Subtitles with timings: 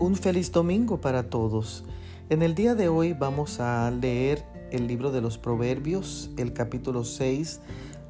[0.00, 1.82] Un feliz domingo para todos.
[2.30, 7.02] En el día de hoy vamos a leer el libro de los Proverbios, el capítulo
[7.02, 7.58] 6,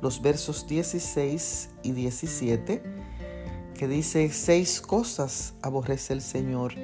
[0.02, 2.82] los versos 16 y 17,
[3.72, 6.74] que dice, seis cosas aborrece el Señor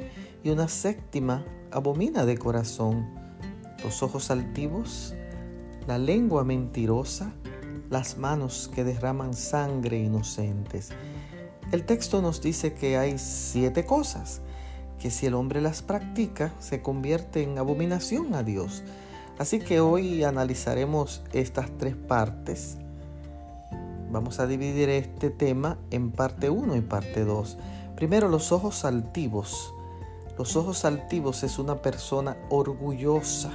[0.42, 3.06] y una séptima abomina de corazón,
[3.84, 5.14] los ojos altivos,
[5.86, 7.34] la lengua mentirosa,
[7.90, 10.92] las manos que derraman sangre inocentes.
[11.72, 14.40] El texto nos dice que hay siete cosas
[15.04, 18.82] que si el hombre las practica se convierte en abominación a Dios.
[19.36, 22.78] Así que hoy analizaremos estas tres partes.
[24.10, 27.58] Vamos a dividir este tema en parte 1 y parte 2.
[27.96, 29.74] Primero, los ojos altivos.
[30.38, 33.50] Los ojos altivos es una persona orgullosa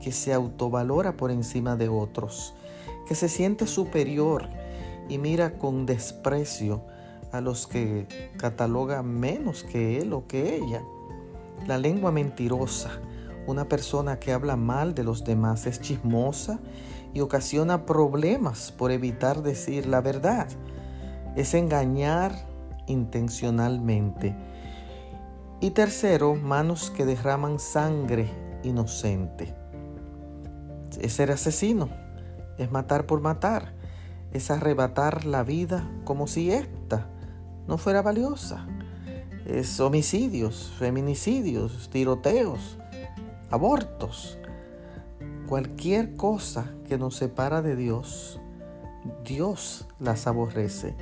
[0.00, 2.54] que se autovalora por encima de otros,
[3.06, 4.48] que se siente superior
[5.10, 6.80] y mira con desprecio
[7.34, 8.06] a los que
[8.36, 10.82] cataloga menos que él o que ella.
[11.66, 12.90] La lengua mentirosa,
[13.48, 16.60] una persona que habla mal de los demás, es chismosa
[17.12, 20.46] y ocasiona problemas por evitar decir la verdad.
[21.34, 22.32] Es engañar
[22.86, 24.36] intencionalmente.
[25.60, 28.30] Y tercero, manos que derraman sangre
[28.62, 29.56] inocente.
[31.00, 31.88] Es ser asesino,
[32.58, 33.74] es matar por matar,
[34.32, 37.08] es arrebatar la vida como si ésta
[37.66, 38.66] no fuera valiosa.
[39.46, 42.78] Es homicidios, feminicidios, tiroteos,
[43.50, 44.38] abortos.
[45.46, 48.40] Cualquier cosa que nos separa de Dios,
[49.24, 50.94] Dios las aborrece.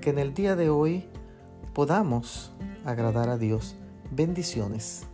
[0.00, 1.08] Que en el día de hoy
[1.72, 2.52] podamos
[2.84, 3.76] agradar a Dios.
[4.10, 5.06] Bendiciones.